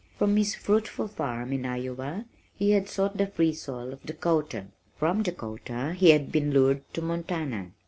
From 0.17 0.35
his 0.35 0.55
fruitful 0.55 1.09
farm 1.09 1.53
in 1.53 1.63
Iowa 1.63 2.25
he 2.55 2.71
had 2.71 2.89
sought 2.89 3.17
the 3.17 3.27
free 3.27 3.53
soil 3.53 3.93
of 3.93 4.01
Dakota. 4.03 4.65
From 4.97 5.21
Dakota 5.21 5.93
he 5.95 6.09
had 6.09 6.31
been 6.31 6.51
lured 6.51 6.91
to 6.95 7.03
Montana. 7.03 7.69